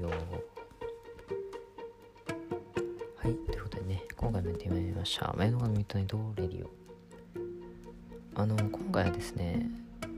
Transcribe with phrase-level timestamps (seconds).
[0.00, 0.16] ディオは
[3.28, 5.34] いということでね今回もやってまいりました。
[5.36, 6.70] 前のがミッドナイトレディオ。
[8.34, 9.68] あの今回はですね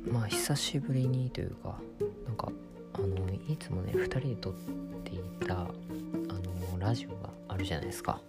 [0.07, 1.81] まあ久しぶりにというか
[2.27, 2.49] なんか
[2.93, 4.55] あのいつもね2人で撮っ
[5.03, 5.19] てい
[5.49, 8.21] たあのラジオがあるじゃないですか。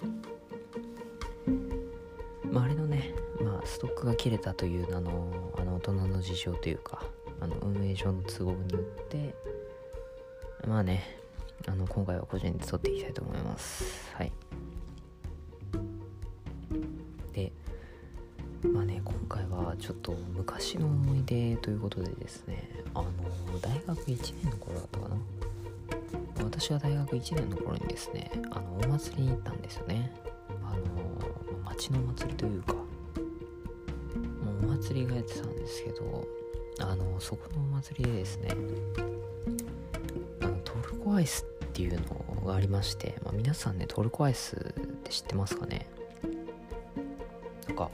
[2.52, 7.04] まああれのねまあストックが切れたというあのあの大人の事情というか
[7.40, 9.36] あの運営上の都合によって
[10.68, 11.22] まあね
[11.68, 14.12] あの今回は個人で撮っていきたいと思います。
[14.16, 14.32] はい。
[17.34, 17.52] で
[18.64, 22.70] まあね今回はちょっと昔の思い出ということでですね。
[22.94, 23.12] あの
[23.62, 25.16] 大学1年の頃だったかな。
[26.44, 30.12] 私が大学1年の頃にですねあのお祭りに行ったんですよね。
[30.64, 32.82] あの町の祭りというかも
[34.62, 36.28] うお祭りがやってたんですけど
[36.80, 38.50] あのそこのお祭りでですね
[41.14, 42.02] コアイスっていう
[42.42, 44.60] のがありまして、まあ、皆さんねトルコアイスっ
[45.04, 45.86] て知ってますかね？
[47.68, 47.92] なんか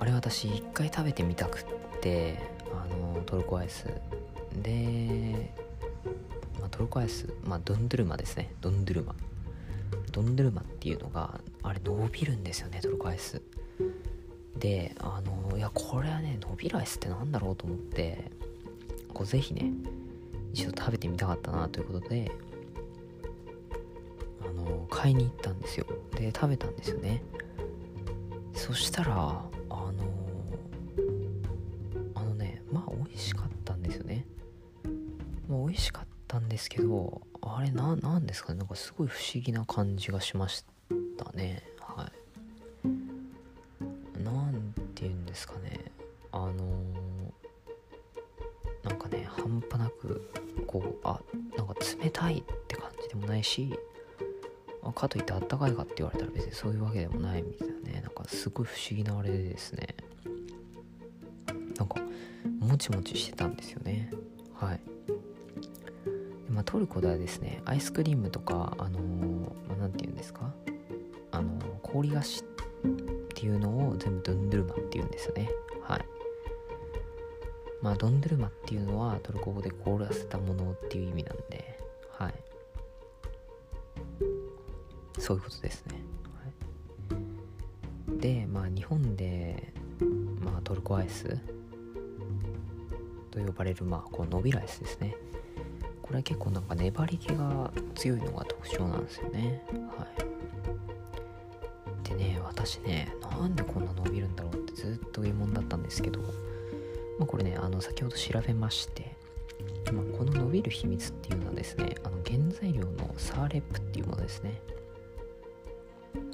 [0.00, 1.64] あれ私一回食べてみたくっ
[2.00, 2.40] て
[2.72, 3.86] あのトルコアイス。
[4.60, 5.52] で、
[6.58, 8.52] まあ、トルコアイスまあドンドゥルマですね。
[8.60, 9.14] ドンドゥルマ。
[10.10, 13.40] ドンドゥルマっていうのがあれ伸びるんですよねトルコアイス。
[14.58, 18.32] であのいやこれはね伸びるアイスってなんだろうと思って
[19.14, 19.70] こうぜひね
[20.52, 22.30] 一度食べてみたかったなということで
[24.46, 25.86] あの買いに行ったんですよ。
[26.12, 27.22] で食べたんですよね。
[28.54, 29.92] そしたらあの
[32.14, 34.26] あのねまあ美味しかったんですよね。
[35.48, 38.58] まあ美味しかったんですけどあれななんですかね。
[38.58, 40.64] なんかすごい不思議な感じがしまし
[41.16, 41.62] たね。
[52.20, 53.72] たいって感じでもないし
[54.94, 58.00] かといってあったかいかって言われたら別にそういうわけでもないみたいなね。
[58.02, 59.94] なんかすごい不思議なあれですね。
[61.76, 61.96] なんか
[62.58, 64.10] もちもちしてたんですよね。
[64.54, 64.80] はい。
[65.06, 68.98] でまあ、トルコではですねアイスクリームとかあの
[69.78, 70.52] まあ、て言うんですか？
[71.30, 72.44] あの氷菓子っ
[73.34, 75.48] ていうのを全部ドンドゥルマって言うんですよね。
[75.82, 76.04] はい。
[77.80, 81.79] まあドンドゥルマっていうのはトルコ語で凍らせたものっていう意味なんで。
[85.30, 85.94] そういうことですね、
[87.08, 89.72] はい、でまあ日本で
[90.40, 91.38] まあトルコアイス
[93.30, 95.14] と呼ばれるまあこう伸びるアイスですね。
[96.02, 99.62] これは結構なんか粘り気が強いのが特徴なんですよね。
[99.96, 100.04] は
[102.04, 102.08] い。
[102.08, 106.26] でね私ねなんでこんな伸びるんだろうってずっと疑問だったんですけどま
[107.20, 109.16] あこれねあの先ほど調べまして
[109.92, 114.60] まあ、この伸びる秘密っていうのはですねあの原材料のサーレップっていうものですね。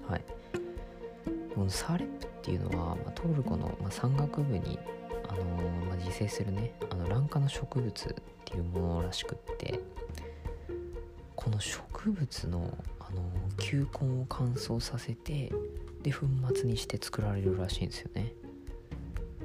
[0.08, 0.24] はい。
[1.54, 4.78] このサーレップっていうのは、まあ、トルコの、まあ、山岳部に、
[5.28, 8.14] あのー、まあ、自生するねあの卵化の植物っ
[8.44, 9.80] ていうものらしくって
[11.34, 15.52] この植物の、あのー、球根を乾燥させて
[16.02, 18.32] で粉末にして作られるらしいんですよね。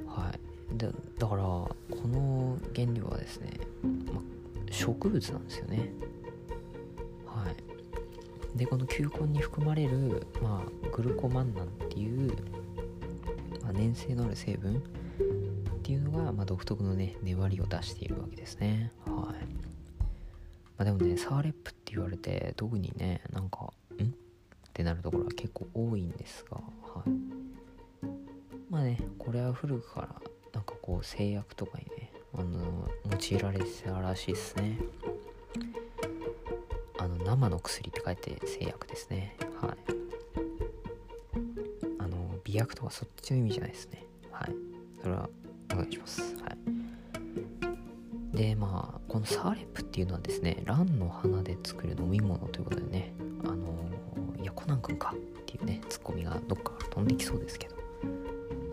[0.06, 0.78] はい。
[0.78, 0.88] で
[1.18, 1.76] だからこ
[2.08, 3.50] の原料はですね、
[4.12, 4.22] まあ、
[4.70, 5.90] 植物なんですよね。
[8.56, 12.32] でこの球根に含まれる、まあ、グルコマンナンっていう、
[13.62, 14.80] まあ、粘性のある成分っ
[15.82, 18.92] ていうのが、まあ、独特のね粘りを出しているわけですね。
[19.06, 19.34] はい、ま
[20.78, 24.04] あ、でもねサーレップって言われて特にねなんかん？
[24.04, 24.08] っ
[24.72, 26.62] てなるところは結構多いんですがは
[27.06, 27.10] い。
[28.70, 30.08] まあねこれは古くから
[30.52, 32.88] なんかこう製薬とかにねあの
[33.30, 34.78] 用いられてたらしいですね。
[37.02, 39.36] あの生の薬って書いて製薬ですね。
[39.60, 39.76] はい。
[41.98, 44.06] あの美薬とかそっちの意味じゃないですね。
[44.30, 44.54] はい。
[45.02, 45.28] それは
[45.72, 46.20] お願いします。
[46.36, 46.50] は
[48.32, 48.36] い。
[48.36, 53.12] でまあこのサーレップっていうのはですねランの花で作る飲み物ということでね
[53.44, 53.74] あの
[54.40, 57.74] いやコナン君かっていうねツッコミがどっか飛んできそうですけど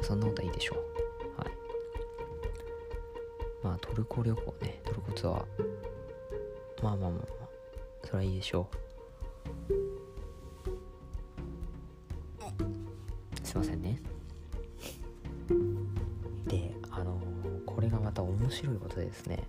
[0.04, 1.42] そんなことはいいでしょう。
[1.42, 1.50] はい。
[3.64, 5.44] まあトルコ旅行ねトルコツアー。
[6.84, 7.49] まあまあまあまあ。
[8.10, 8.76] それはいいでしょう。
[13.44, 14.02] すいませんね。
[16.48, 17.22] であの
[17.68, 19.44] これがまた面白いことでですね。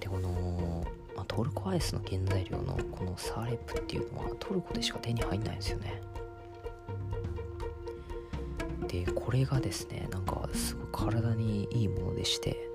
[0.00, 6.02] でこの、まあ、トルコアイスの原材料のこのサーレップっていうのはトルコでしか手に入んないんですよね。
[8.88, 12.72] でこれがですねなんかすごい体にいいものでして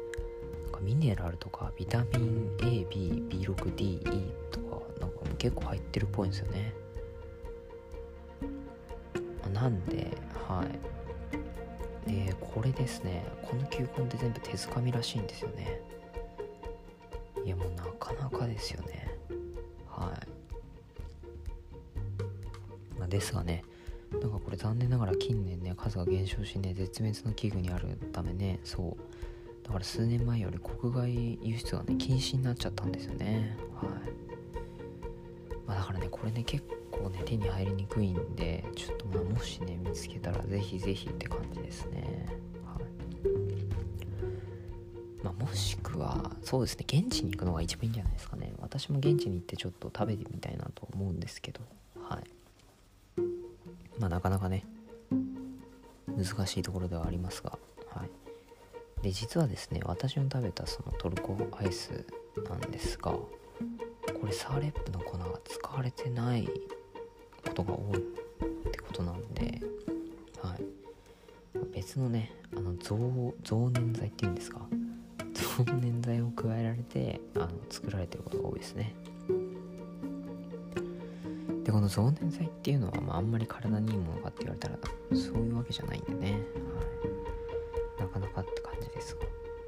[0.81, 4.66] ミネラルとかビタミン ABB6DE とか
[5.37, 6.73] 結構入ってるっぽいんですよね。
[9.53, 10.15] なんで
[10.47, 12.09] はい。
[12.09, 13.25] でこれですね。
[13.41, 15.81] この球根って全部手づかみらしいんですよね。
[17.45, 19.09] いやもうなかなかですよね。
[19.89, 20.13] は
[22.95, 23.63] い、まあ、ですがね
[24.11, 29.65] なんかこれ残念ながら近年ね数が減少しね絶滅の危惧にあるためねそう。
[29.65, 33.57] だから数年前より国外輸出がね禁止になっちゃったんですよね。
[33.75, 33.89] はい、
[35.67, 42.25] まあ、だからねこれね結構ね手に入りにくいんでちょっとまあもしね見つけたらぜひぜひって感じですね。
[42.65, 42.83] はい。
[45.23, 48.53] まあもしくはそうですね現地に行くのが一番いいんじゃないですかね。
[48.59, 51.59] 私も現地に行ってちょっと食べてみたいなと思うんですけど。
[52.01, 52.23] はい。
[53.99, 54.63] まあなかなかね
[56.07, 57.59] 難しいところではありますが。
[57.93, 58.09] はい。
[59.03, 62.05] で実はですね私の食べたそのトルコアイス
[62.49, 63.13] なんですが
[64.13, 66.47] これサーレップの粉が使われてない
[67.45, 68.01] ことが多いっ
[68.71, 69.61] てことなんで
[70.41, 70.63] はい。
[71.73, 74.61] 別のねあの増増粘剤っていうんですか？
[75.33, 78.93] 増粘剤を加えられてあの作られてることが多いですね。
[81.63, 84.77] でこの増粘剤っていうのは、まあ、あんまり体にいいものかって言われたら
[85.13, 86.37] そういうわけじゃないんでね、は
[87.99, 89.21] い、なかなかって感じですが。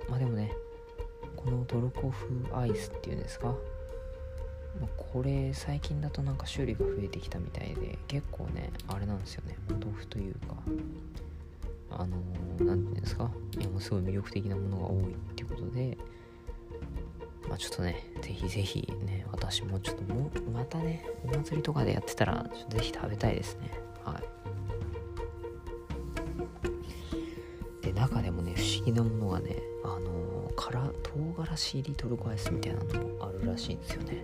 [0.10, 0.52] まあでもね
[1.36, 3.54] このトルコ風アイスっていうんですか、
[4.80, 10.40] まあ、これ最近だとなんか種類が増えてきたみたいで結構ねあれなんですよねお豆腐というか
[11.92, 12.18] あの
[12.58, 13.32] 何、ー、て言うんですか？
[13.60, 15.98] いやもうすごい魅力的なものが多いっていうことで
[17.48, 23.72] まあちょっとね、ぜひぜひね、私もちょっとも、またね、お祭りとかでやってたら、ぜひ食べたいですね。
[24.06, 24.22] は
[27.82, 27.86] い。
[27.86, 31.12] で、中でもね、不思議なものがね、あのー、から唐
[31.42, 34.24] 辛子入りトルコアイスみたいなのもあるらしいんですよね。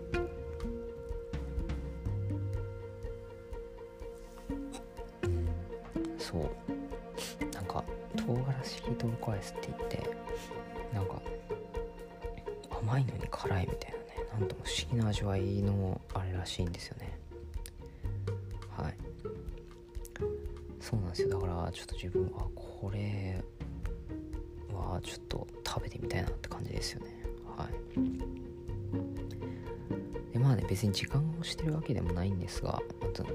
[6.36, 7.54] そう。
[7.54, 7.84] なんか
[8.18, 10.10] 唐辛子入りトルコアイスって言って
[10.94, 11.22] なんか
[12.82, 14.04] 甘いのに辛いみたいなね。
[14.40, 17.18] なんとも不思議な味わいのあれらしいんですよね。
[18.78, 18.98] はい。
[20.82, 21.30] そうなんですよ。
[21.30, 23.42] だからちょっと自分はこれ
[24.74, 27.16] はちょっと食べてみたいなって感じですよね。
[27.58, 28.45] はい。
[30.46, 32.80] まあね別に時間をしてるわけでもないんですが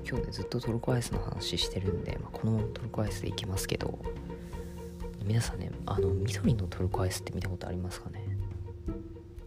[0.09, 3.99] 今日ねずっとトルコアイスの話してるんで、まあ、このトルコアイスでいきますけど
[5.25, 8.25] 皆さんねあの緑のトルコアイスって見たことありますかね？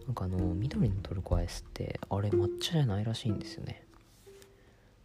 [0.06, 3.82] なんかあの緑のトルコアイスってあれ抹茶じゃないらしいんですよね。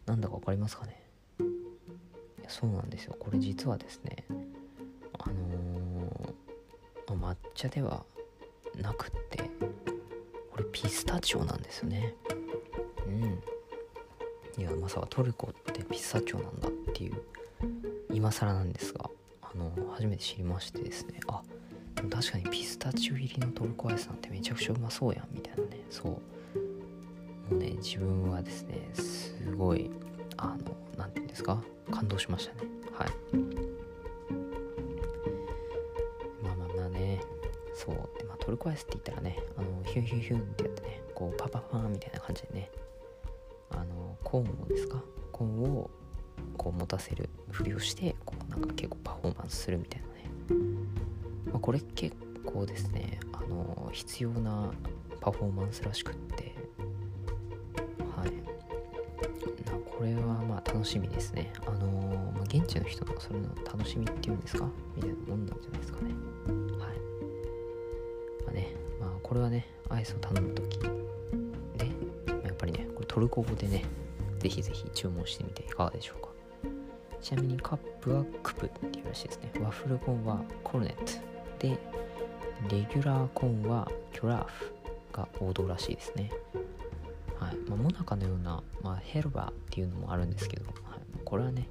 [0.05, 1.01] なんだか分かりますかね？
[1.39, 1.43] い
[2.43, 3.15] やそうなんですよ。
[3.17, 4.25] これ実はですね
[5.17, 8.03] あのー、抹茶では
[8.75, 9.49] なくって
[10.51, 12.15] これピスタチオなんですよね。
[13.07, 13.41] うん。
[14.61, 17.21] いやまさかトルコってピスタチオなんだっていう
[18.11, 19.09] 今更なんですが
[19.41, 21.19] あの初めて知りましてですね。
[21.27, 21.41] あ
[22.09, 25.81] 確かにピスタチオ入りのトルコアイスなんてめちゃくちゃうまそうやんみたいなね。
[25.89, 26.11] そう。
[26.11, 26.21] も
[27.51, 29.89] うね自分はですねすごい
[30.37, 31.61] あの何て言うんですか？
[31.91, 32.69] 感動しましたね。
[32.93, 33.09] はい。
[36.43, 37.21] まあまあまあね。
[37.73, 37.95] そう。
[38.17, 42.69] で、まあ、トルコアイスって言ったらねあのヒュンヒュンヒュンってやってねこうパパパーンみたいな感じでね
[44.29, 45.01] コーンをですか？
[45.31, 45.89] コーンを
[46.57, 50.13] こう持たせるふりをしてこうなんか結構パフォーマンスするみたいなね。
[51.51, 54.71] まあ、これ結構ですねあの必要な
[55.19, 56.53] パフォーマンスらしくって。
[58.15, 58.31] はい。
[59.97, 61.51] これはまあ楽しみですね。
[61.65, 61.87] あの
[62.35, 64.69] まあ、現地の人のそれの楽しみっていうんですか？
[64.95, 66.11] みたいなもんなんじゃないですかね。
[66.77, 66.97] はい。
[68.45, 70.87] まあねまあこれはねアイスを頼む時で
[72.43, 73.83] やっぱりねこれトルコ語でね
[74.39, 76.29] ぜひぜひ注文してみていかがでしょうか。
[77.21, 79.51] ちなみにカップはクプっていうらしいですね。
[79.59, 81.21] ワッフルコーンはコルネット。
[81.59, 81.77] で
[82.69, 84.73] レギュラーコーンはキュラーフ
[85.11, 86.31] が王道らしいですね。
[87.39, 87.55] はい。
[87.69, 90.75] まあ、モナカのような、まあ、ヘルバーっていうのもあるんですけど、はい、
[91.23, 91.69] これはね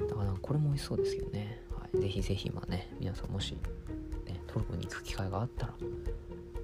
[0.00, 3.52] だからこれも美味しそうですけどね、はい、ぜひぜひまあね皆さんもし、
[4.26, 5.74] ね、トルコに行く機会があったら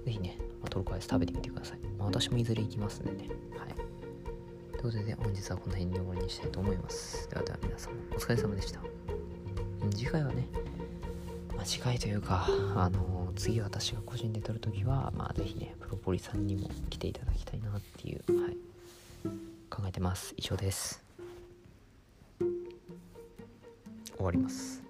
[0.05, 3.29] ぜひね、まあ、トルコアイス食べてみてください、まあ、私もいずれ行きますんでね。
[3.59, 3.80] はい。
[4.81, 7.29] ということで本日はこの辺に終わりにしたいと思います。
[7.29, 8.81] ではでは皆さんお疲れ様でした。
[9.91, 10.49] 次回はね
[11.55, 18.57] 間違いというかあの次私が個人で撮るときはまあぜひねプロポリさんにも来ていただきたいなっていう、はい、
[19.69, 20.33] 考えてます。
[20.39, 21.05] 以上です。
[22.39, 22.49] 終
[24.21, 24.90] わります。